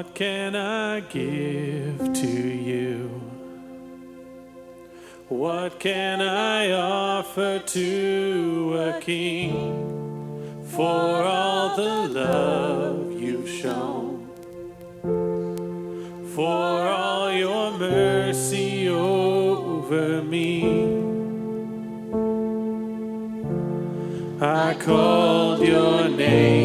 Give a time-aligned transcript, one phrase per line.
[0.00, 3.20] What can I give to you?
[5.28, 14.26] What can I offer to a king for all the love you've shown?
[16.34, 20.62] For all your mercy over me.
[24.40, 26.59] I called your name.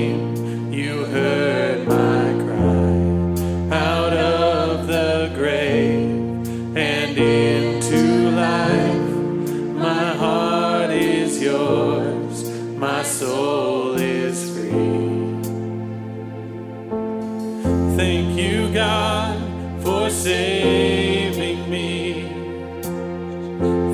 [17.96, 19.38] Thank you, God,
[19.82, 22.28] for saving me.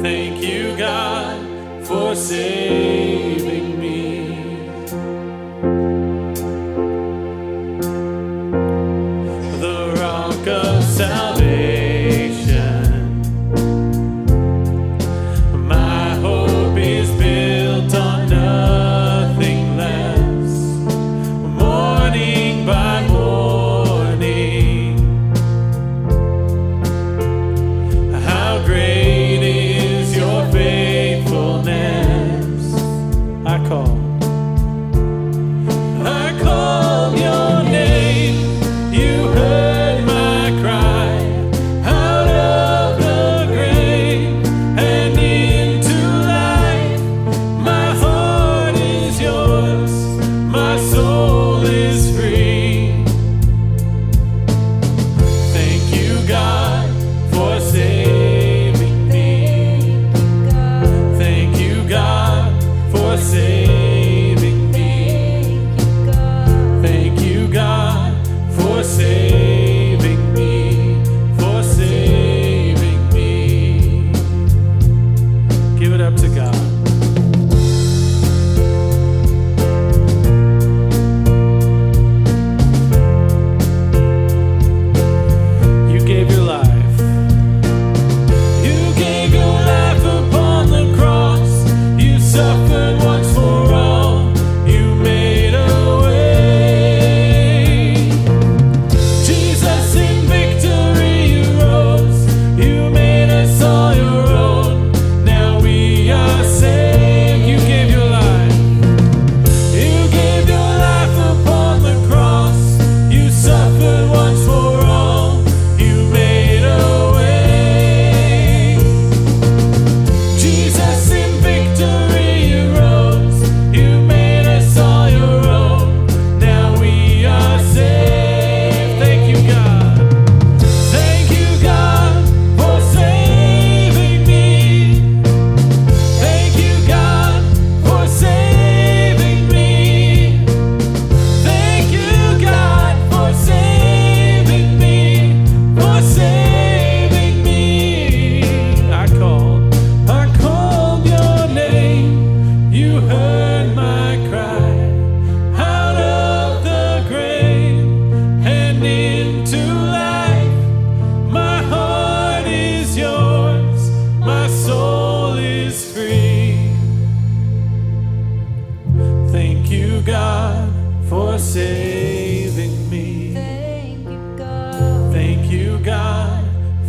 [0.02, 1.38] Thank you, God,
[1.86, 2.81] for saving me.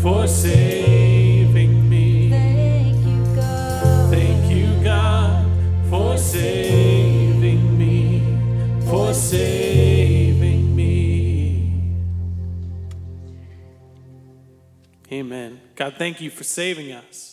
[0.02, 2.28] for saving me.
[2.28, 4.10] Thank you, God.
[4.12, 5.46] Thank you, God,
[5.88, 8.20] for saving me.
[8.84, 11.94] For saving me.
[15.12, 15.60] Amen.
[15.76, 17.31] God, thank you for saving us.